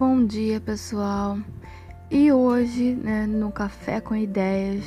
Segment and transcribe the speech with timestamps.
[0.00, 1.38] Bom dia, pessoal.
[2.10, 4.82] E hoje, né, no Café com Ideias,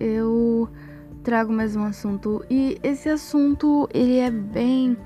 [0.00, 0.70] eu
[1.22, 4.96] trago mais um assunto e esse assunto ele é bem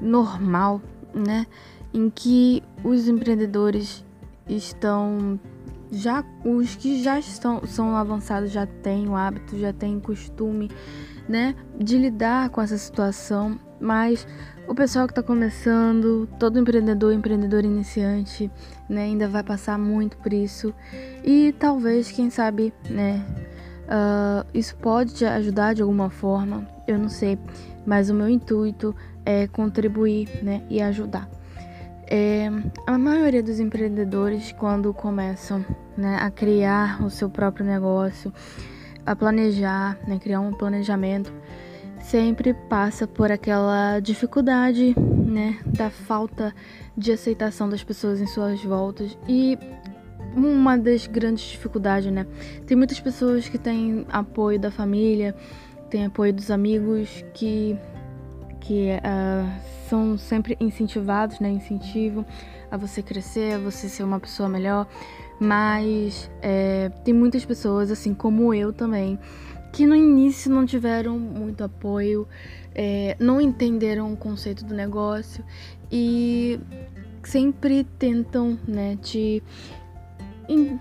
[0.00, 0.80] normal,
[1.12, 1.46] né,
[1.92, 4.02] em que os empreendedores
[4.48, 5.38] estão
[5.92, 10.70] já os que já estão são avançados já têm o hábito, já têm costume,
[11.28, 14.26] né, de lidar com essa situação, mas
[14.66, 18.50] o pessoal que está começando, todo empreendedor, empreendedor iniciante,
[18.88, 20.74] né, ainda vai passar muito por isso
[21.22, 23.24] e talvez, quem sabe, né,
[23.84, 27.38] uh, isso pode te ajudar de alguma forma, eu não sei,
[27.84, 31.28] mas o meu intuito é contribuir, né, e ajudar.
[32.06, 32.50] É,
[32.86, 35.64] a maioria dos empreendedores, quando começam
[35.96, 38.32] né, a criar o seu próprio negócio,
[39.06, 41.32] a planejar, né, criar um planejamento,
[42.04, 46.54] sempre passa por aquela dificuldade, né, da falta
[46.96, 49.58] de aceitação das pessoas em suas voltas e
[50.36, 52.26] uma das grandes dificuldades, né?
[52.66, 55.34] Tem muitas pessoas que têm apoio da família,
[55.88, 57.76] têm apoio dos amigos que
[58.60, 61.50] que uh, são sempre incentivados, né?
[61.50, 62.24] Incentivo
[62.70, 64.86] a você crescer, a você ser uma pessoa melhor.
[65.38, 69.18] Mas é, tem muitas pessoas, assim como eu também,
[69.74, 72.28] que no início não tiveram muito apoio,
[72.72, 75.44] é, não entenderam o conceito do negócio
[75.90, 76.60] e
[77.24, 79.42] sempre tentam, né, te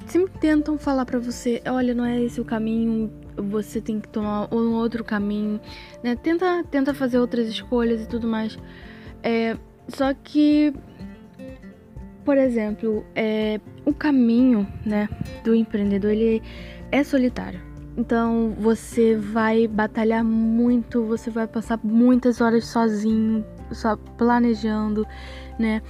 [0.06, 4.54] sempre tentam falar para você, olha, não é esse o caminho, você tem que tomar
[4.54, 5.60] um outro caminho,
[6.04, 6.16] né?
[6.16, 8.60] Tenta, tenta fazer outras escolhas e tudo mais.
[9.24, 10.72] É, só que,
[12.24, 15.10] por exemplo, é, o caminho, né,
[15.44, 16.44] do empreendedor ele
[16.92, 17.73] é solitário.
[17.96, 25.06] Então você vai batalhar muito, você vai passar muitas horas sozinho, só planejando,
[25.60, 25.82] né?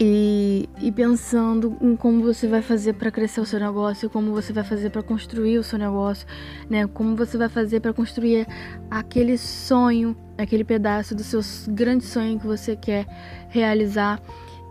[0.00, 4.52] E, e pensando em como você vai fazer para crescer o seu negócio, como você
[4.52, 6.26] vai fazer para construir o seu negócio,
[6.68, 6.88] né?
[6.88, 8.44] Como você vai fazer para construir
[8.90, 11.40] aquele sonho, aquele pedaço do seu
[11.72, 13.06] grande sonho que você quer
[13.48, 14.20] realizar.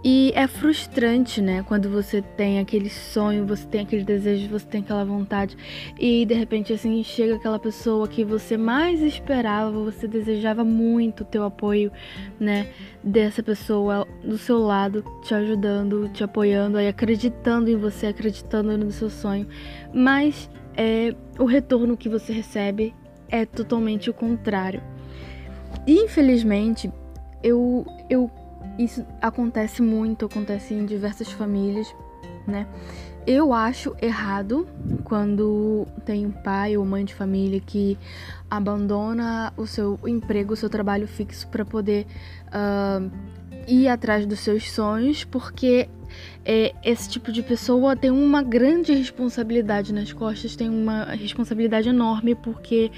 [0.04, 1.64] E é frustrante, né?
[1.68, 5.56] Quando você tem aquele sonho, você tem aquele desejo, você tem aquela vontade
[6.00, 11.26] e de repente assim chega aquela pessoa que você mais esperava, você desejava muito o
[11.26, 11.92] teu apoio,
[12.40, 12.68] né?
[13.04, 18.92] Dessa pessoa do seu lado, te ajudando, te apoiando, aí acreditando em você, acreditando no
[18.92, 19.48] seu sonho.
[19.94, 22.96] Mas é, o retorno que você recebe
[23.30, 24.82] é totalmente o contrário.
[25.86, 26.92] Infelizmente,
[27.44, 28.30] eu, eu
[28.84, 31.94] isso acontece muito, acontece em diversas famílias,
[32.48, 32.68] né?
[33.26, 34.68] Eu acho errado
[35.04, 37.98] quando tem um pai ou mãe de família que
[38.50, 42.08] abandona o seu emprego, o seu trabalho fixo para poder
[42.48, 43.12] uh,
[43.68, 45.88] ir atrás dos seus sonhos, porque
[46.44, 52.34] é, esse tipo de pessoa tem uma grande responsabilidade nas costas, tem uma responsabilidade enorme,
[52.34, 52.92] porque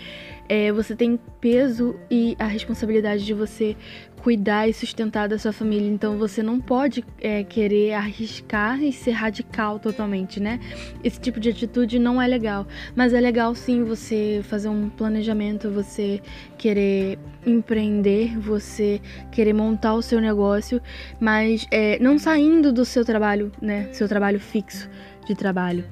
[0.48, 3.76] é, você tem peso e a responsabilidade de você
[4.24, 5.88] cuidar e sustentar da sua família.
[5.88, 10.62] Então você não pode é, querer arriscar e ser radical totalmente, né?
[11.04, 12.66] Esse tipo de atitude não é legal.
[12.96, 16.22] Mas é legal sim você fazer um planejamento, você
[16.58, 20.82] querer empreender, você querer montar o seu negócio,
[21.20, 23.90] mas é, não saindo do seu trabalho, né?
[23.92, 24.90] Seu trabalho fixo
[25.28, 25.84] de trabalho.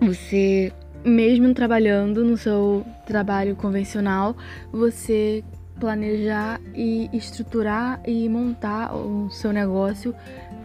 [0.00, 0.72] Você
[1.04, 4.36] mesmo trabalhando no seu trabalho convencional,
[4.72, 5.42] você
[5.82, 10.14] planejar e estruturar e montar o seu negócio,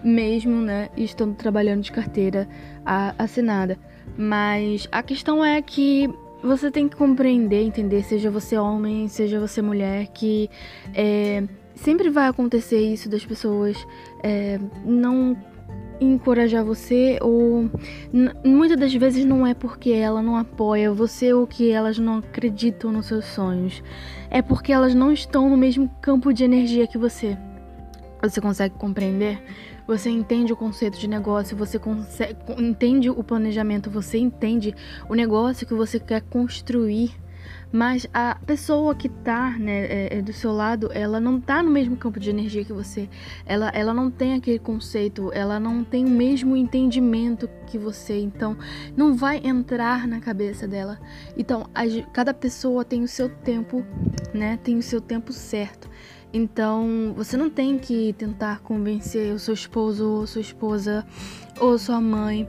[0.04, 2.48] mesmo né, estando trabalhando de carteira
[3.18, 3.80] assinada.
[4.16, 6.08] Mas a questão é que
[6.44, 10.52] você tem que compreender, entender, seja você homem, seja você mulher, que
[10.94, 13.76] é, sempre vai acontecer isso das pessoas
[14.22, 15.36] é, não
[16.00, 17.70] encorajar você ou
[18.44, 22.92] muitas das vezes não é porque ela não apoia você ou que elas não acreditam
[22.92, 23.84] nos seus sonhos.
[24.30, 27.38] É porque elas não estão no mesmo campo de energia que você.
[28.22, 29.42] Você consegue compreender?
[29.88, 34.76] Você entende o conceito de negócio, você consegue, entende o planejamento, você entende
[35.08, 37.16] o negócio que você quer construir
[37.72, 41.70] mas a pessoa que tá né, é, é, do seu lado, ela não tá no
[41.70, 43.10] mesmo campo de energia que você.
[43.46, 48.20] Ela, ela não tem aquele conceito, ela não tem o mesmo entendimento que você.
[48.20, 48.58] Então,
[48.96, 51.00] não vai entrar na cabeça dela.
[51.38, 51.84] Então, a,
[52.14, 53.86] cada pessoa tem o seu tempo,
[54.34, 54.58] né?
[54.64, 55.90] Tem o seu tempo certo.
[56.34, 61.06] Então, você não tem que tentar convencer o seu esposo ou sua esposa
[61.60, 62.48] ou sua mãe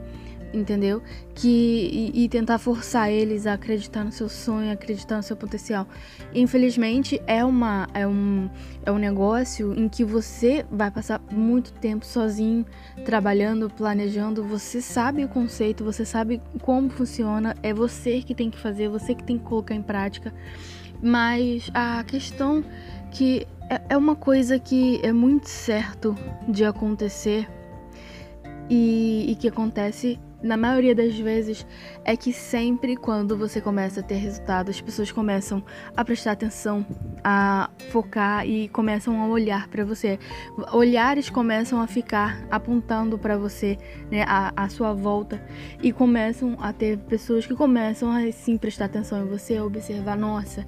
[0.53, 1.01] entendeu?
[1.33, 5.87] Que e, e, tentar forçar eles a acreditar no seu sonho, acreditar no seu potencial.
[6.33, 8.49] Infelizmente é uma é um
[8.85, 12.65] é um negócio em que você vai passar muito tempo sozinho
[13.05, 14.43] trabalhando, planejando.
[14.43, 17.55] Você sabe o conceito, você sabe como funciona.
[17.61, 20.33] É você que tem que fazer, você que tem que colocar em prática.
[21.01, 22.63] Mas a questão
[23.11, 26.15] que é, é uma coisa que é muito certo
[26.47, 27.47] de acontecer
[28.69, 31.65] e, e que acontece na maioria das vezes,
[32.05, 35.63] é que sempre quando você começa a ter resultado, as pessoas começam
[35.95, 36.85] a prestar atenção,
[37.23, 40.17] a focar e começam a olhar para você.
[40.71, 43.77] Olhares começam a ficar apontando para você,
[44.09, 45.41] né, a, a sua volta
[45.81, 50.65] e começam a ter pessoas que começam a sim prestar atenção em você, observar, nossa,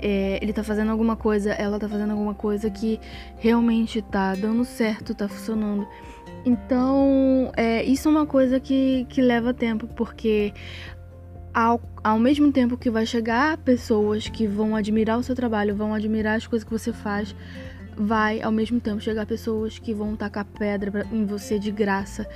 [0.00, 3.00] é, ele tá fazendo alguma coisa, ela tá fazendo alguma coisa que
[3.36, 5.86] realmente tá dando certo, tá funcionando.
[6.44, 10.52] Então, é, isso é uma coisa que, que leva tempo, porque
[11.52, 15.94] ao, ao mesmo tempo que vai chegar pessoas que vão admirar o seu trabalho, vão
[15.94, 17.34] admirar as coisas que você faz,
[17.96, 22.28] vai ao mesmo tempo chegar pessoas que vão tacar pedra em você de graça,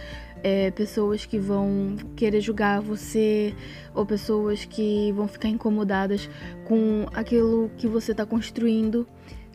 [0.43, 3.55] é, pessoas que vão querer julgar você,
[3.95, 6.29] ou pessoas que vão ficar incomodadas
[6.65, 9.07] com aquilo que você está construindo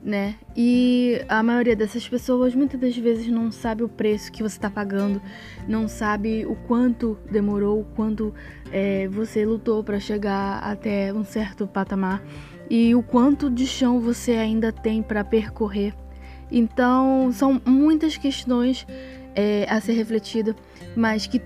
[0.07, 0.35] né?
[0.55, 4.69] E a maioria dessas pessoas muitas das vezes não sabe o preço que você está
[4.69, 5.21] pagando,
[5.67, 8.33] não sabe o quanto demorou, o quanto
[8.71, 12.23] é, você lutou para chegar até um certo patamar
[12.69, 15.93] e o quanto de chão você ainda tem para percorrer.
[16.49, 18.87] Então, são muitas questões
[19.35, 20.55] é, a ser refletido,
[20.95, 21.41] mas que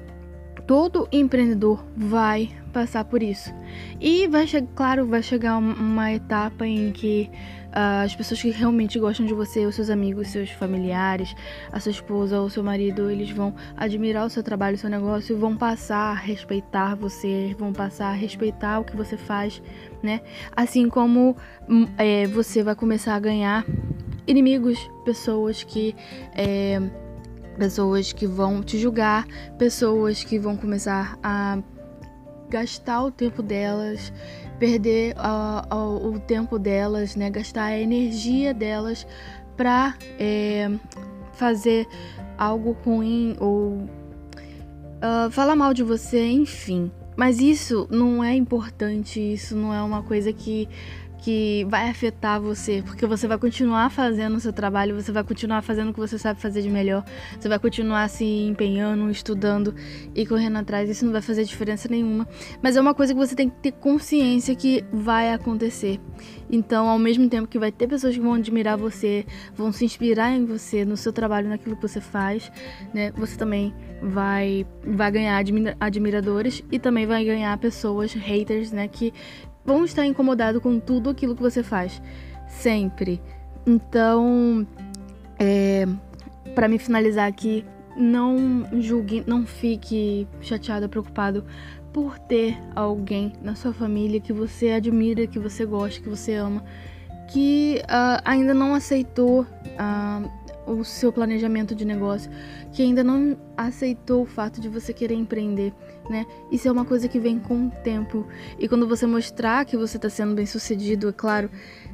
[0.67, 3.53] todo empreendedor vai passar por isso.
[3.99, 4.45] E vai
[4.75, 7.29] claro, vai chegar uma etapa em que
[7.71, 11.35] uh, as pessoas que realmente gostam de você, os seus amigos, seus familiares,
[11.71, 15.37] a sua esposa ou seu marido, eles vão admirar o seu trabalho, o seu negócio
[15.37, 19.61] vão passar a respeitar você, vão passar a respeitar o que você faz,
[20.01, 20.21] né?
[20.55, 21.35] Assim como
[21.69, 23.65] hum, é, você vai começar a ganhar
[24.27, 25.95] inimigos, pessoas que
[26.35, 26.81] é,
[27.57, 29.25] pessoas que vão te julgar,
[29.57, 31.59] pessoas que vão começar a
[32.51, 34.11] gastar o tempo delas,
[34.59, 39.07] perder uh, uh, o tempo delas, né, gastar a energia delas
[39.55, 40.69] para é,
[41.33, 41.87] fazer
[42.37, 43.77] algo ruim ou
[44.99, 46.91] uh, falar mal de você, enfim.
[47.15, 50.67] Mas isso não é importante, isso não é uma coisa que
[51.21, 55.61] que vai afetar você, porque você vai continuar fazendo o seu trabalho, você vai continuar
[55.61, 57.05] fazendo o que você sabe fazer de melhor,
[57.39, 59.73] você vai continuar se empenhando, estudando
[60.15, 60.89] e correndo atrás.
[60.89, 62.27] Isso não vai fazer diferença nenhuma,
[62.61, 65.99] mas é uma coisa que você tem que ter consciência que vai acontecer.
[66.49, 69.25] Então, ao mesmo tempo que vai ter pessoas que vão admirar você,
[69.55, 72.51] vão se inspirar em você, no seu trabalho, naquilo que você faz,
[72.93, 73.11] né?
[73.15, 75.41] Você também vai vai ganhar
[75.79, 79.13] admiradores e também vai ganhar pessoas haters, né, que
[79.65, 82.01] vão estar incomodados com tudo aquilo que você faz.
[82.47, 83.21] Sempre.
[83.65, 84.65] Então,
[85.39, 85.85] é,
[86.55, 87.65] para me finalizar aqui,
[87.95, 91.45] não julgue, não fique chateado, preocupado
[91.93, 96.63] por ter alguém na sua família que você admira, que você gosta, que você ama,
[97.31, 102.31] que uh, ainda não aceitou uh, o seu planejamento de negócio,
[102.71, 105.73] que ainda não aceitou o fato de você querer empreender,
[106.09, 106.25] né?
[106.51, 108.25] Isso é uma coisa que vem com o tempo.
[108.59, 111.49] E quando você mostrar que você está sendo bem sucedido, é claro,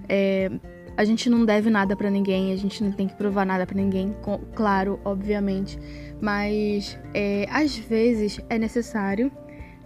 [0.07, 0.51] é,
[0.97, 3.77] a gente não deve nada para ninguém, a gente não tem que provar nada para
[3.77, 4.15] ninguém,
[4.55, 5.79] claro, obviamente.
[6.19, 9.31] Mas é, às vezes é necessário,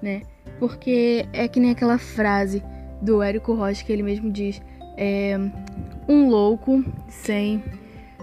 [0.01, 0.21] né?
[0.59, 2.63] Porque é que nem aquela frase
[3.01, 4.61] do Érico Rocha que ele mesmo diz:
[4.97, 5.37] é,
[6.07, 7.63] um louco sem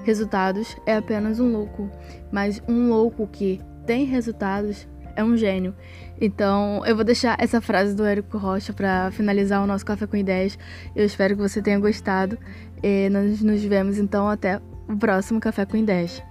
[0.05, 1.91] resultados é apenas um louco,
[2.31, 4.87] mas um louco que tem resultados
[5.17, 5.75] é um gênio.
[6.21, 10.17] Então, eu vou deixar essa frase do Érico Rocha para finalizar o nosso Café com
[10.17, 10.59] Ideias.
[10.95, 12.39] Eu espero que você tenha gostado.
[12.83, 16.23] E nós nos vemos então até o próximo Café com Ideias.